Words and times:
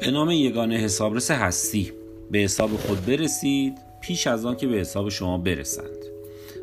به 0.00 0.10
نام 0.10 0.30
یگانه 0.30 0.76
حسابرس 0.76 1.30
هستی. 1.30 1.92
به 2.30 2.38
حساب 2.38 2.70
خود 2.70 3.06
برسید 3.06 3.78
پیش 4.00 4.26
از 4.26 4.44
آن 4.44 4.56
که 4.56 4.66
به 4.66 4.76
حساب 4.76 5.08
شما 5.08 5.38
برسند. 5.38 6.04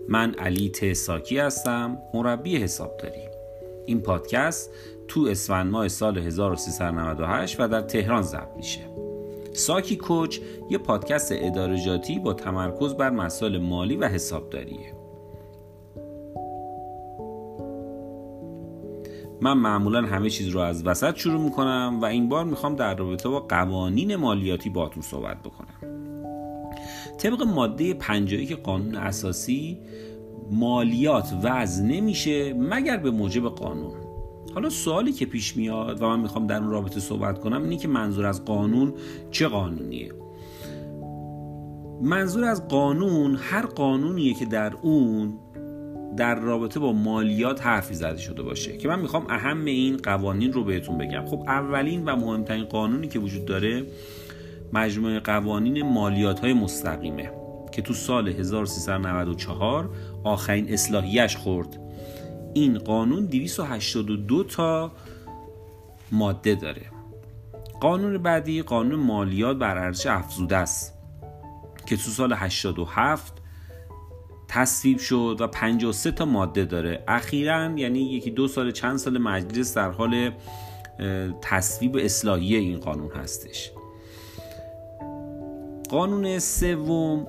من 0.10 0.34
علی 0.34 0.70
تساکی 0.70 1.38
هستم 1.38 1.98
مربی 2.14 2.58
حسابداری. 2.58 3.22
این 3.86 4.02
پادکست 4.02 4.72
تو 5.08 5.28
اسفند 5.30 5.72
ماه 5.72 5.88
سال 5.88 6.18
1398 6.18 7.60
و 7.60 7.68
در 7.68 7.82
تهران 7.82 8.22
ضبط 8.22 8.58
میشه. 8.58 8.82
ساکی 9.54 9.96
کوچ 9.96 10.40
یه 10.70 10.78
پادکست 10.78 11.32
ادارجاتی 11.32 12.20
با 12.20 12.34
تمرکز 12.34 12.94
بر 12.94 13.10
مسائل 13.10 13.58
مالی 13.58 13.96
و 13.96 14.08
حسابداریه. 14.08 14.94
من 19.42 19.54
معمولا 19.54 20.02
همه 20.02 20.30
چیز 20.30 20.48
رو 20.48 20.60
از 20.60 20.88
وسط 20.88 21.16
شروع 21.16 21.42
می‌کنم 21.42 22.00
و 22.02 22.06
این 22.06 22.30
بار 22.30 22.46
می‌خوام 22.46 22.76
در 22.76 22.96
رابطه 22.96 23.30
با 23.30 23.40
قوانین 23.40 24.16
مالیاتی 24.16 24.70
باتون 24.70 25.04
صحبت 25.04 25.38
بکنم. 25.44 25.96
طبق 27.18 27.44
ماده 27.44 27.94
پنجایی 27.94 28.46
که 28.46 28.56
قانون 28.56 28.96
اساسی 28.96 29.80
مالیات 30.52 31.34
وضع 31.44 31.84
نمیشه 31.84 32.54
مگر 32.54 32.98
به 32.98 33.12
موجب 33.12 33.50
قانون. 33.50 33.94
حالا 34.54 34.70
سوالی 34.70 35.12
که 35.12 35.26
پیش 35.26 35.58
میاد 35.58 36.02
و 36.02 36.08
من 36.08 36.20
می‌خوام 36.20 36.48
در 36.48 36.58
اون 36.58 36.70
رابطه 36.70 37.00
صحبت 37.00 37.40
کنم 37.40 37.64
اینه 37.64 37.78
که 37.78 37.88
منظور 37.88 38.26
از 38.26 38.46
قانون 38.46 38.94
چه 39.32 39.48
قانونیه؟ 39.48 40.12
منظور 42.02 42.44
از 42.46 42.68
قانون 42.68 43.36
هر 43.36 43.66
قانونیه 43.66 44.34
که 44.34 44.46
در 44.46 44.74
اون 44.82 45.34
در 46.18 46.36
رابطه 46.36 46.80
با 46.80 46.94
مالیات 46.94 47.66
حرفی 47.66 47.94
زده 47.94 48.18
شده 48.18 48.44
باشه 48.44 48.78
که 48.78 48.88
من 48.88 49.00
می‌خوام 49.00 49.26
اهم 49.30 49.66
این 49.66 49.98
قوانین 49.98 50.54
رو 50.54 50.64
بهتون 50.64 50.98
بگم. 50.98 51.26
خب 51.26 51.44
اولین 51.48 52.06
و 52.06 52.16
مهمترین 52.16 52.66
قانونی 52.66 53.08
که 53.08 53.20
وجود 53.20 53.46
داره 53.46 53.86
مجموعه 54.74 55.20
قوانین 55.20 55.82
مالیات 55.82 56.40
های 56.40 56.54
مستقیمه 56.54 57.32
که 57.72 57.82
تو 57.82 57.94
سال 57.94 58.28
1394 58.28 59.90
آخرین 60.24 60.74
اصلاحیش 60.74 61.38
خورد. 61.38 61.80
این 62.54 62.78
قانون 62.80 63.26
282 63.26 64.44
تا 64.44 64.92
ماده 66.12 66.56
داره. 66.56 66.82
قانون 67.82 68.18
بعدی 68.18 68.62
قانون 68.62 69.00
مالیات 69.00 69.58
بر 69.58 69.78
ارزش 69.78 70.06
افزوده 70.06 70.58
است 70.58 70.94
که 71.86 71.98
تو 71.98 72.02
سال 72.02 72.34
87 72.34 73.42
تصویب 74.56 74.98
شد 74.98 75.38
و 75.40 75.48
53 75.48 76.12
تا 76.12 76.26
ماده 76.26 76.66
داره. 76.66 77.04
اخیرا 77.08 77.72
یعنی 77.76 78.00
یکی 78.00 78.32
دو 78.32 78.48
سال 78.48 78.72
چند 78.72 78.98
سال 78.98 79.18
مجلس 79.18 79.78
در 79.78 79.92
حال 79.92 80.32
تصویب 81.42 81.98
اصلاحی 81.98 82.56
این 82.56 82.80
قانون 82.80 83.12
هستش. 83.12 83.72
قانون 85.90 86.40
سوم 86.40 87.28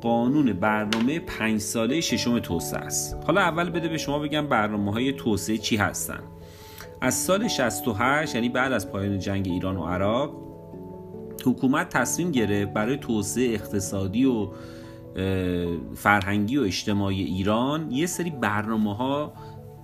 قانون 0.00 0.52
برنامه 0.52 1.18
پنج 1.18 1.60
ساله 1.60 2.00
ششم 2.00 2.38
توسعه 2.38 2.80
است. 2.80 3.16
حالا 3.26 3.40
اول 3.40 3.70
بده 3.70 3.88
به 3.88 3.98
شما 3.98 4.18
بگم 4.18 4.46
برنامه 4.46 4.92
های 4.92 5.12
توسعه 5.12 5.58
چی 5.58 5.76
هستن. 5.76 6.20
از 7.00 7.14
سال 7.14 7.48
68 7.48 8.34
یعنی 8.34 8.48
بعد 8.48 8.72
از 8.72 8.90
پایان 8.90 9.18
جنگ 9.18 9.48
ایران 9.48 9.76
و 9.76 9.84
عراق 9.84 10.36
حکومت 11.44 11.88
تصمیم 11.88 12.30
گرفت 12.30 12.72
برای 12.72 12.96
توسعه 12.96 13.54
اقتصادی 13.54 14.24
و 14.24 14.48
فرهنگی 15.94 16.56
و 16.56 16.62
اجتماعی 16.62 17.22
ایران 17.22 17.90
یه 17.90 18.06
سری 18.06 18.30
برنامه 18.30 18.96
ها 18.96 19.32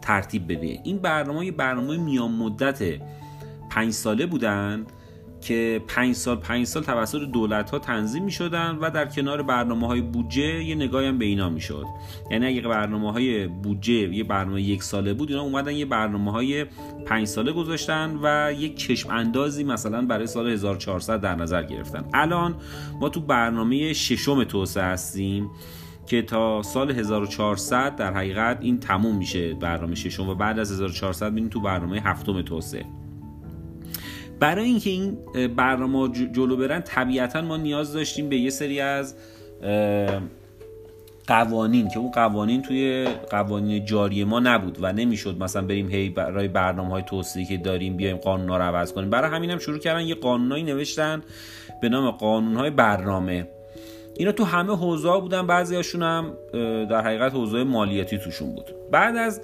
ترتیب 0.03 0.53
بده. 0.53 0.81
این 0.85 0.99
برنامه 0.99 1.47
یه 1.47 1.53
برنامه 1.53 1.97
میان 1.97 2.33
مدت 2.33 2.83
پنج 3.71 3.91
ساله 3.91 4.27
بودن. 4.27 4.87
که 5.41 5.83
پنج 5.89 6.15
سال 6.15 6.37
پنج 6.37 6.67
سال 6.67 6.83
توسط 6.83 7.19
دولت 7.19 7.71
ها 7.71 7.79
تنظیم 7.79 8.25
می 8.25 8.31
شدن 8.31 8.79
و 8.81 8.91
در 8.91 9.07
کنار 9.07 9.43
برنامه 9.43 9.87
های 9.87 10.01
بودجه 10.01 10.65
یه 10.65 10.75
نگاهی 10.75 11.07
هم 11.07 11.19
به 11.19 11.25
اینا 11.25 11.49
می 11.49 11.61
شد 11.61 11.85
یعنی 12.31 12.47
اگه 12.47 12.61
برنامه 12.61 13.13
های 13.13 13.47
بودجه 13.47 13.95
یه 13.95 14.25
برنامه 14.25 14.63
یک 14.63 14.83
ساله 14.83 15.15
بود 15.15 15.31
اینا 15.31 15.43
اومدن 15.43 15.73
یه 15.73 15.85
برنامه 15.85 16.33
های 16.33 16.67
پنج 17.07 17.27
ساله 17.27 17.53
گذاشتن 17.53 18.19
و 18.23 18.53
یک 18.53 18.77
چشم 18.77 19.11
اندازی 19.11 19.65
مثلا 19.65 20.07
برای 20.07 20.27
سال 20.27 20.49
1400 20.49 21.21
در 21.21 21.35
نظر 21.35 21.63
گرفتن. 21.63 22.05
الان 22.15 22.55
ما 23.01 23.09
تو 23.09 23.21
برنامه 23.21 23.93
ششم 23.93 24.45
توسعه 24.45 24.85
هستیم 24.85 25.51
که 26.07 26.23
تا 26.23 26.63
سال 26.63 26.91
1400 26.91 27.97
در 27.97 28.13
حقیقت 28.13 28.59
این 28.61 28.81
تموم 28.81 29.17
میشه 29.17 29.55
برنامه 29.55 29.95
ششم 29.95 30.29
و 30.29 30.35
بعد 30.35 30.59
از 30.59 30.73
1400 30.73 31.33
میریم 31.33 31.49
تو 31.49 31.61
برنامه 31.61 32.01
هفتم 32.01 32.43
توسعه. 32.43 33.08
برای 34.41 34.65
اینکه 34.65 34.91
این 34.91 35.19
برنامه 35.57 36.09
جلو 36.33 36.57
برن 36.57 36.81
طبیعتا 36.81 37.41
ما 37.41 37.57
نیاز 37.57 37.93
داشتیم 37.93 38.29
به 38.29 38.37
یه 38.37 38.51
سری 38.51 38.81
از 38.81 39.15
قوانین 41.27 41.89
که 41.89 41.99
اون 41.99 42.11
قوانین 42.11 42.63
توی 42.63 43.09
قوانین 43.31 43.85
جاری 43.85 44.25
ما 44.25 44.41
نبود 44.41 44.79
و 44.81 44.93
نمی‌شد 44.93 45.43
مثلا 45.43 45.63
بریم 45.63 45.91
هی 45.91 46.09
برای 46.09 46.49
برنامه 46.49 46.91
های 46.91 47.03
توسعه 47.03 47.45
که 47.45 47.57
داریم 47.57 47.97
بیایم 47.97 48.17
قانون 48.17 48.49
رو 48.49 48.55
عوض 48.55 48.93
کنیم. 48.93 49.11
برای 49.11 49.31
همین 49.31 49.51
هم 49.51 49.59
شروع 49.59 49.79
کردن 49.79 50.01
یه 50.01 50.15
قانونایی 50.15 50.63
نوشتن 50.63 51.23
به 51.83 51.89
نام 51.89 52.11
قانون 52.11 52.57
های 52.57 52.71
برنامه. 52.71 53.49
اینا 54.17 54.33
تو 54.33 54.45
همه 54.45 54.77
حوزه 54.77 55.21
بودن 55.21 55.47
بعضی 55.47 55.77
هاشون 55.77 56.03
هم 56.03 56.33
در 56.91 57.01
حقیقت 57.01 57.33
حوزه 57.33 57.65
مالیاتی 57.65 58.19
توشون 58.19 58.55
بود. 58.55 58.67
بعد 58.93 59.17
از 59.17 59.41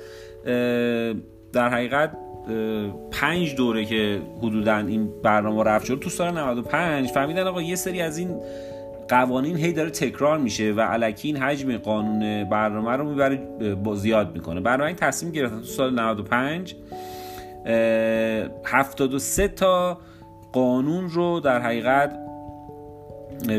در 1.52 1.68
حقیقت 1.68 2.16
پنج 3.10 3.54
دوره 3.54 3.84
که 3.84 4.20
حدودا 4.38 4.76
این 4.76 5.10
برنامه 5.22 5.64
رفت 5.64 5.86
شد 5.86 5.98
تو 5.98 6.10
سال 6.10 6.38
95 6.38 7.08
فهمیدن 7.08 7.46
آقا 7.46 7.62
یه 7.62 7.76
سری 7.76 8.00
از 8.00 8.18
این 8.18 8.40
قوانین 9.08 9.56
هی 9.56 9.72
داره 9.72 9.90
تکرار 9.90 10.38
میشه 10.38 10.72
و 10.72 10.80
علکی 10.80 11.28
این 11.28 11.36
حجم 11.36 11.76
قانون 11.76 12.44
برنامه 12.44 12.90
رو 12.90 13.10
می‌بره 13.10 13.48
زیاد 13.94 14.34
می‌کنه. 14.34 14.60
برای 14.60 14.86
این 14.86 14.96
تصمیم 14.96 15.32
گرفتن 15.32 15.60
تو 15.60 15.66
سال 15.66 15.94
95 16.00 16.76
73 18.64 19.48
تا 19.48 19.98
قانون 20.52 21.10
رو 21.10 21.40
در 21.40 21.60
حقیقت 21.60 22.23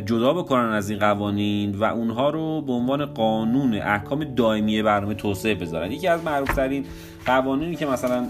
جدا 0.05 0.33
بکنن 0.33 0.69
از 0.69 0.89
این 0.89 0.99
قوانین 0.99 1.75
و 1.75 1.83
اونها 1.83 2.29
رو 2.29 2.61
به 2.61 2.73
عنوان 2.73 3.05
قانون 3.05 3.73
احکام 3.73 4.23
دائمی 4.23 4.81
برنامه 4.81 5.13
توسعه 5.13 5.55
بذارن. 5.55 5.91
یکی 5.91 6.07
از 6.07 6.23
معروفترین 6.23 6.85
قوانینی 7.25 7.75
که 7.75 7.85
مثلا 7.85 8.23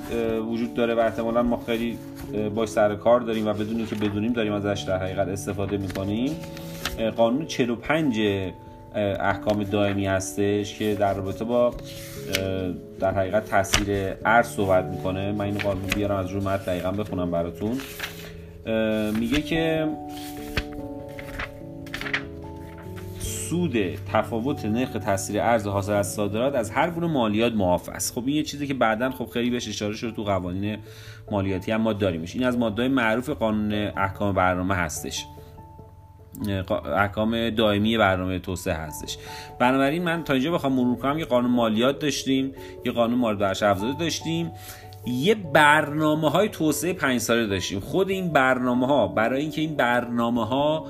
وجود 0.51 0.73
داره 0.73 0.95
و 0.95 0.99
احتمالا 0.99 1.43
ما 1.43 1.63
خیلی 1.65 1.97
باش 2.55 2.69
سر 2.69 2.95
کار 2.95 3.19
داریم 3.19 3.47
و 3.47 3.53
بدونیم 3.53 3.85
که 3.85 3.95
بدونیم 3.95 4.33
داریم 4.33 4.53
ازش 4.53 4.83
در 4.87 4.97
حقیقت 4.97 5.27
استفاده 5.27 5.77
می‌کنیم. 5.77 6.31
قانون 7.15 7.45
45 7.45 8.19
احکام 9.19 9.63
دائمی 9.63 10.05
هستش 10.05 10.79
که 10.79 10.95
در 10.95 11.13
رابطه 11.13 11.45
با 11.45 11.73
در 12.99 13.11
حقیقت 13.11 13.49
تاثیر 13.49 14.13
ارز 14.25 14.47
صحبت 14.47 14.85
می‌کنه. 14.85 15.31
من 15.31 15.45
این 15.45 15.57
قانون 15.57 15.85
بیارم 15.95 16.15
از 16.15 16.29
روی 16.29 16.41
متن 16.41 16.63
دقیقا 16.65 16.91
بخونم 16.91 17.31
براتون. 17.31 17.77
میگه 19.19 19.41
که 19.41 19.87
سود 23.49 23.95
تفاوت 23.95 24.65
نرخ 24.65 24.91
تاثیر 24.93 25.41
ارز 25.41 25.67
حاصل 25.67 25.93
از 25.93 26.13
صادرات 26.13 26.55
از 26.55 26.71
هر 26.71 26.89
گونه 26.89 27.07
مالیات 27.07 27.53
معاف 27.53 27.89
است. 27.89 28.13
خب 28.13 28.23
این 28.27 28.35
یه 28.35 28.43
چیزی 28.43 28.67
که 28.67 28.73
بعدا 28.73 29.11
خب 29.11 29.25
خیلی 29.25 29.49
بهش 29.49 29.67
اشاره 29.67 29.95
شده 29.95 30.11
تو 30.11 30.23
قوانین 30.23 30.77
مالیاتی 31.31 31.71
هم 31.71 31.81
ما 31.81 31.93
داریمش 31.93 32.35
این 32.35 32.43
از 32.43 32.57
ماده 32.57 32.87
معروف 32.87 33.29
قانون 33.29 33.73
احکام 33.73 34.35
برنامه 34.35 34.75
هستش. 34.75 35.25
احکام 36.95 37.49
دائمی 37.49 37.97
برنامه 37.97 38.39
توسعه 38.39 38.73
هستش. 38.73 39.17
بنابراین 39.59 40.03
من 40.03 40.23
تا 40.23 40.33
اینجا 40.33 40.51
بخوام 40.51 40.73
مرور 40.73 40.97
کنم 40.97 41.19
یه 41.19 41.25
قانون 41.25 41.51
مالیات 41.51 41.99
داشتیم 41.99 42.51
یه 42.85 42.91
قانون 42.91 43.37
بخش 43.37 43.63
افزوده 43.63 43.99
داشتیم 43.99 44.51
یه 45.05 45.35
برنامه 45.35 46.29
های 46.29 46.49
توسعه 46.49 46.93
پنج 46.93 47.19
ساله 47.19 47.47
داشتیم. 47.47 47.79
خود 47.79 48.09
این 48.09 48.33
برنامه 48.33 48.87
ها 48.87 49.07
برای 49.07 49.41
اینکه 49.41 49.61
این 49.61 49.75
برنامه 49.75 50.45
ها 50.45 50.87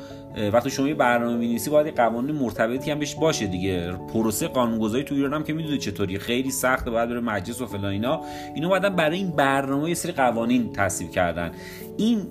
وقتی 0.54 0.70
شما 0.70 0.88
یه 0.88 0.94
برنامه 0.94 1.38
می‌نویسی 1.38 1.70
باید 1.70 1.96
قوانین 1.96 2.36
مرتبطی 2.36 2.92
هم 2.92 3.00
بهش 3.00 3.16
باشه 3.16 3.48
دیگه. 3.48 3.92
پروسه 3.92 4.48
قانونگذاری 4.48 5.04
تو 5.04 5.16
ایران 5.16 5.34
هم 5.34 5.44
که 5.44 5.54
می‌دونید 5.54 5.80
چطوری 5.80 6.20
خیلی 6.20 6.52
سخته 6.52 6.92
باید 6.92 7.10
بره 7.10 7.20
مجلس 7.20 7.62
و 7.62 7.68
فلان 7.68 7.86
اینا. 7.86 8.22
اینو 8.56 8.70
بعدن 8.70 8.96
برای 8.96 9.18
این 9.18 9.32
برنامه 9.32 9.90
یه 9.90 9.96
سری 9.96 10.12
قوانین 10.12 10.74
تصویب 10.74 11.12
کردن. 11.12 11.52
این 11.98 12.22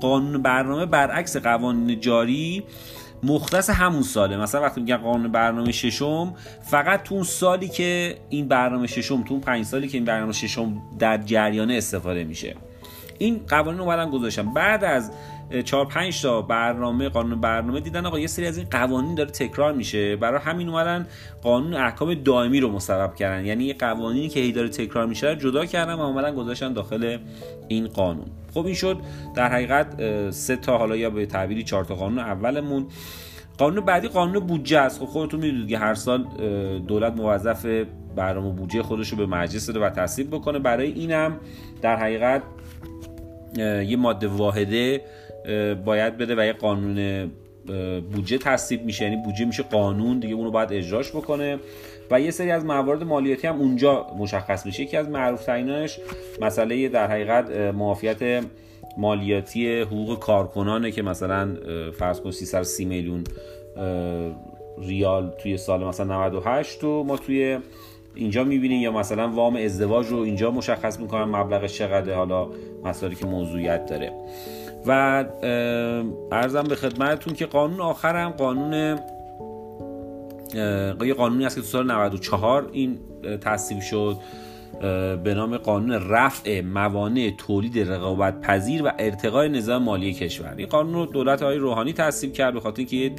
قانون 0.00 0.42
برنامه 0.42 0.86
برعکس 0.86 1.36
قوانین 1.36 2.00
جاری 2.00 2.64
مختص 3.22 3.70
همون 3.70 4.02
ساله. 4.02 4.36
مثلا 4.36 4.62
وقتی 4.62 4.80
میگن 4.80 4.96
قانون 4.96 5.32
برنامه 5.32 5.72
ششم 5.72 6.34
فقط 6.62 7.02
تو 7.02 7.14
اون 7.14 7.24
سالی 7.24 7.68
که 7.68 8.16
این 8.28 8.48
برنامه 8.48 8.86
ششم 8.86 9.22
تو 9.22 9.34
اون 9.34 9.40
پنج 9.40 9.64
سالی 9.64 9.88
که 9.88 9.98
این 9.98 10.04
برنامه 10.04 10.32
ششم 10.32 10.82
در 10.98 11.18
جریانه 11.18 11.74
استفاده 11.74 12.24
میشه. 12.24 12.56
این 13.18 13.40
قوانین 13.48 13.80
اومدن 13.80 14.10
گذاشتن. 14.10 14.54
بعد 14.54 14.84
از 14.84 15.12
چهار 15.64 15.84
پنج 15.84 16.22
تا 16.22 16.42
برنامه 16.42 17.08
قانون 17.08 17.40
برنامه 17.40 17.80
دیدن 17.80 18.06
آقا 18.06 18.18
یه 18.18 18.26
سری 18.26 18.46
از 18.46 18.58
این 18.58 18.66
قوانین 18.70 19.14
داره 19.14 19.30
تکرار 19.30 19.72
میشه. 19.72 20.16
برای 20.16 20.40
همین 20.40 20.68
اومدن 20.68 21.06
قانون 21.42 21.74
احکام 21.74 22.14
دائمی 22.14 22.60
رو 22.60 22.72
مصوب 22.72 23.14
کردن. 23.14 23.46
یعنی 23.46 23.64
یه 23.64 23.74
قوانینی 23.74 24.28
که 24.28 24.40
هی 24.40 24.52
داره 24.52 24.68
تکرار 24.68 25.06
میشه 25.06 25.36
جدا 25.36 25.66
کردن 25.66 25.94
و 25.94 26.00
اومدن 26.00 26.34
گذاشتن 26.34 26.72
داخل 26.72 27.18
این 27.68 27.88
قانون. 27.88 28.26
خب 28.54 28.66
این 28.66 28.74
شد. 28.74 28.96
در 29.34 29.52
حقیقت 29.52 30.30
سه 30.30 30.56
تا 30.56 30.78
حالا 30.78 30.96
یا 30.96 31.10
به 31.10 31.26
تعبیری 31.26 31.62
چهار 31.62 31.84
تا 31.84 31.94
قانون 31.94 32.18
اولمون. 32.18 32.86
قانون 33.58 33.84
بعدی 33.84 34.08
قانون 34.08 34.46
بودجه 34.46 34.78
است. 34.78 35.00
خب 35.00 35.06
خودتون 35.06 35.40
می‌دونید 35.40 35.68
که 35.68 35.78
هر 35.78 35.94
سال 35.94 36.24
دولت 36.88 37.12
موظف 37.16 37.66
برنامه 38.16 38.50
بودجه 38.50 38.82
خودش 38.82 39.08
رو 39.08 39.16
به 39.16 39.26
مجلس 39.26 39.70
بده 39.70 39.80
و 39.80 39.90
تصویب 39.90 40.30
بکنه. 40.30 40.58
برای 40.58 40.92
اینم 40.92 41.36
در 41.82 41.96
حقیقت 41.96 42.42
یه 43.56 43.96
ماده 43.96 44.26
واحده 44.26 45.00
باید 45.84 46.16
بده 46.16 46.34
و 46.38 46.46
یه 46.46 46.52
قانون 46.52 47.30
بودجه 48.12 48.38
تصویب 48.38 48.84
میشه. 48.84 49.04
یعنی 49.04 49.16
بودجه 49.16 49.44
میشه 49.44 49.62
قانون 49.62 50.18
دیگه 50.18 50.34
اونو 50.34 50.50
باید 50.50 50.72
اجراش 50.72 51.10
بکنه. 51.10 51.58
و 52.10 52.20
یه 52.20 52.30
سری 52.30 52.50
از 52.50 52.64
موارد 52.64 53.02
مالیاتی 53.02 53.46
هم 53.46 53.58
اونجا 53.58 54.06
مشخص 54.18 54.66
میشه. 54.66 54.82
یکی 54.82 54.96
از 54.96 55.08
معروف 55.08 55.44
تریناش 55.44 55.98
مسئله 56.40 56.88
در 56.88 57.10
حقیقت 57.10 57.50
معافیت 57.50 58.44
مالیاتی 58.98 59.80
حقوق 59.80 60.18
کارکنانه 60.18 60.90
که 60.90 61.02
مثلا 61.02 61.56
فرض 61.98 62.20
کن 62.20 62.30
330 62.30 62.84
میلیون 62.84 63.24
ریال 64.78 65.30
توی 65.42 65.56
سال 65.56 65.84
مثلا 65.84 66.24
98 66.24 66.84
و 66.84 67.04
ما 67.04 67.16
توی 67.16 67.58
اینجا 68.18 68.44
می‌بینیم 68.44 68.80
یا 68.80 68.92
مثلا 68.92 69.28
وام 69.28 69.56
ازدواج 69.56 70.06
رو 70.06 70.18
اینجا 70.18 70.50
مشخص 70.50 71.00
می‌کنن 71.00 71.24
مبلغش 71.24 71.78
چقدر 71.78 72.14
حالا 72.14 72.48
مسائلی 72.84 73.14
که 73.14 73.26
موضوعیت 73.26 73.86
داره. 73.86 74.12
و 74.86 75.24
ارزم 76.32 76.62
به 76.62 76.74
خدمتتون 76.74 77.34
که 77.34 77.46
قانون 77.46 77.80
آخرم 77.80 78.30
قانون 78.30 78.98
یه 81.04 81.14
قانونی 81.16 81.46
است 81.46 81.54
که 81.56 81.60
تو 81.60 81.66
سال 81.66 81.90
94 81.90 82.68
این 82.72 82.98
تصویب 83.40 83.80
شد 83.80 84.16
به 85.24 85.34
نام 85.34 85.56
قانون 85.56 85.92
رفع 85.92 86.60
موانع 86.60 87.30
تولید 87.38 87.78
رقابت 87.78 88.40
پذیر 88.40 88.82
و 88.84 88.92
ارتقای 88.98 89.48
نظام 89.48 89.82
مالی 89.82 90.12
کشور. 90.12 90.54
این 90.56 90.66
قانون 90.66 90.94
رو 90.94 91.06
دولت 91.06 91.42
های 91.42 91.56
روحانی 91.56 91.92
تصویب 91.92 92.32
کرد 92.32 92.54
به 92.54 92.60
خاطر 92.60 92.78
اینکه 92.78 93.12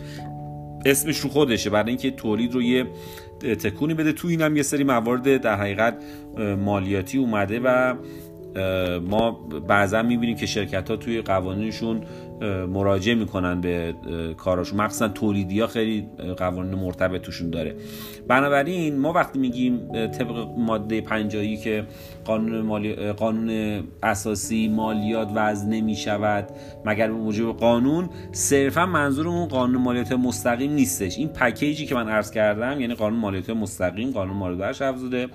اسمش 0.86 1.20
رو 1.20 1.30
خودشه 1.30 1.70
برای 1.70 1.90
اینکه 1.90 2.12
تولید 2.12 2.54
رو 2.54 2.62
یه 2.62 2.86
تکونی 3.42 3.94
بده. 3.94 4.12
تو 4.14 4.28
اینم 4.28 4.58
یه 4.58 4.64
سری 4.64 4.84
موارد 4.84 5.38
در 5.38 5.56
حقیقت 5.56 6.04
مالیاتی 6.66 7.18
اومده 7.18 7.60
و 7.60 7.96
ما 9.00 9.31
بعضا 9.68 10.02
می‌بینیم 10.04 10.36
که 10.36 10.46
شرکت 10.46 10.90
ها 10.90 10.98
توی 10.98 11.22
قوانینشون 11.22 12.02
مراجعه 12.70 13.16
می‌کنن 13.16 13.62
به 13.62 13.96
کاراشون. 14.38 14.82
مخصوصا 14.82 15.08
تولیدی 15.08 15.60
ها 15.60 15.68
خیلی 15.68 16.08
قوانین 16.38 16.76
مرتبط 16.76 17.22
توشون 17.22 17.50
داره. 17.50 17.76
بنابراین 18.28 18.98
ما 18.98 19.14
وقتی 19.14 19.40
میگیم 19.40 20.08
طبق 20.08 20.48
ماده 20.58 21.02
پنجایی 21.02 21.58
که 21.58 21.86
قانون, 22.26 22.62
مالی... 22.62 23.12
قانون 23.12 23.80
اساسی 24.04 24.68
مالیات 24.68 25.30
وضع 25.36 25.68
نمی‌شود 25.68 26.48
مگر 26.86 27.08
به 27.08 27.14
موجب 27.14 27.52
قانون 27.52 28.10
صرفا 28.32 28.86
منظورمون 28.86 29.48
قانون 29.48 29.82
مالیات 29.82 30.12
مستقیم 30.12 30.72
نیستش. 30.72 31.18
این 31.18 31.28
پکیجی 31.28 31.86
که 31.86 31.96
من 31.96 32.10
عرض 32.10 32.32
کردم 32.32 32.82
یعنی 32.82 32.94
قانون 32.94 33.20
مالیات 33.20 33.50
مستقیم 33.50 34.12
قانون 34.12 34.38
مالیات 34.38 34.82
افزوده 34.82 35.28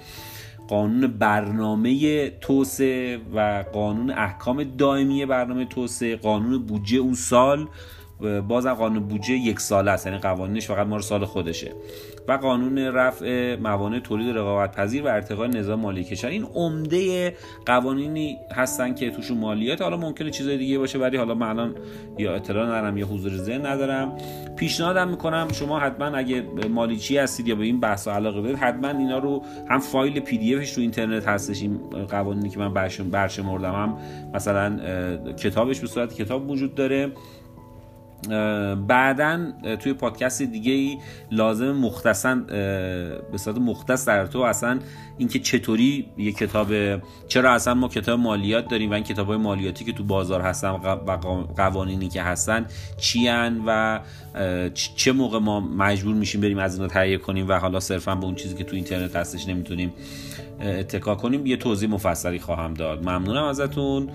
قانون 0.69 1.06
برنامه 1.06 2.31
توسعه 2.31 3.20
و 3.34 3.64
قانون 3.72 4.11
احکام 4.11 4.64
دائمی 4.64 5.26
برنامه 5.26 5.64
توسعه 5.64 6.16
قانون 6.16 6.66
بودجه 6.66 6.99
اون 6.99 7.14
سال 7.14 7.66
بازم 8.49 8.75
قانون 8.75 9.08
بودجه 9.08 9.34
یک 9.34 9.61
ساله 9.61 9.90
است 9.90 10.06
یعنی 10.06 10.19
قوانینش 10.19 10.66
فقط 10.66 10.87
مال 10.87 11.00
سال 11.00 11.25
خودشه. 11.25 11.72
و 12.29 12.32
قانون 12.32 12.79
رفع 12.79 13.56
موانع 13.56 13.99
تولید 13.99 14.37
رقابت 14.37 14.76
پذیر 14.76 15.03
و 15.03 15.06
ارتقای 15.06 15.49
نظام 15.49 15.81
مالی 15.81 16.05
کشور. 16.05 16.31
این 16.31 16.44
عمده 16.55 17.35
قوانینی 17.67 18.38
هستن 18.53 18.94
که 18.94 19.11
توشون 19.11 19.38
مالیات. 19.38 19.82
حالا 19.82 19.97
ممکنه 19.97 20.31
چیزای 20.31 20.56
دیگه 20.59 20.79
باشه 20.79 20.99
ولی 20.99 21.17
حالا 21.17 21.35
من 21.35 21.49
الان 21.49 21.75
یا 22.19 22.35
اطلاع 22.35 22.67
ندارم 22.67 22.97
یا 22.97 23.06
حضور 23.06 23.32
ذهن 23.32 23.67
ندارم. 23.67 24.17
پیشنهادم 24.56 25.09
می‌کنم 25.09 25.49
شما 25.53 25.79
حتما 25.79 26.06
اگه 26.06 26.43
مالیچی 26.71 27.19
هستید 27.19 27.49
یا 27.49 27.55
به 27.55 27.65
این 27.65 27.81
بحث 27.81 28.09
علاقه 28.09 28.43
دارید 28.43 28.56
حتما 28.59 28.88
اینا 28.88 29.19
رو 29.19 29.43
هم 29.70 29.79
فایل 29.79 30.20
پی 30.20 30.38
دی 30.38 30.55
افش 30.55 30.73
تو 30.73 30.81
اینترنت 30.81 31.29
هستش. 31.29 31.62
این 31.62 31.79
قوانینی 32.11 32.49
که 32.49 32.59
من 32.59 32.75
برشمردم 33.11 33.73
هم 33.73 33.99
مثلا 34.35 34.79
کتابش 35.32 35.81
به 35.81 35.87
صورت 35.87 36.15
کتاب 36.15 36.50
وجود 36.50 36.75
داره. 36.75 37.12
بعدا 38.88 39.53
توی 39.81 39.93
پادکست 39.93 40.43
دیگه 40.43 40.73
ای 40.73 40.99
لازم 41.31 41.73
مختصا 41.73 42.35
به 43.32 43.38
صورت 43.38 43.59
مختص 43.59 44.09
در 44.09 44.26
تو 44.26 44.41
اصلا 44.41 44.79
اینکه 45.19 45.38
چطوری 45.38 46.06
یه 46.19 46.32
کتاب 46.32 46.69
چرا 47.29 47.53
اصلا 47.53 47.75
ما 47.75 47.88
کتاب 47.88 48.21
مالیات 48.21 48.69
داریم 48.69 48.91
و 48.91 48.94
این 48.94 49.05
کتاب 49.05 49.26
های 49.26 49.37
مالیاتی 49.37 49.85
که 49.85 49.93
تو 49.93 50.05
بازار 50.05 50.41
هستن 50.41 50.71
و 50.71 51.17
قوانینی 51.56 52.09
که 52.09 52.23
هستن 52.23 52.67
چیان 52.99 53.62
و 53.67 54.00
چه 54.75 55.12
موقع 55.12 55.38
ما 55.38 55.61
مجبور 55.61 56.15
میشیم 56.15 56.41
بریم 56.41 56.59
از 56.59 56.75
اینا 56.75 56.88
تهیه 56.88 57.19
کنیم 57.19 57.49
و 57.49 57.53
حالا 57.53 57.81
صرفا 57.81 58.15
به 58.15 58.25
اون 58.25 58.35
چیزی 58.35 58.55
که 58.55 58.65
تو 58.65 58.77
اینترنت 58.77 59.17
هستش 59.17 59.49
نمی‌تونیم 59.49 59.93
اتکا 60.61 61.15
کنیم 61.15 61.47
یه 61.47 61.56
توضیح 61.56 61.91
مفصلی 61.91 62.38
خواهم 62.38 62.75
داد. 62.75 63.09
ممنونم 63.09 63.44
ازتون. 63.44 64.11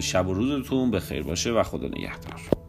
شب 0.00 0.28
و 0.28 0.34
روزتون 0.34 0.90
به 0.90 1.00
خیر 1.00 1.22
باشه 1.22 1.50
و 1.50 1.62
خدا 1.62 1.88
نگهدار. 1.88 2.61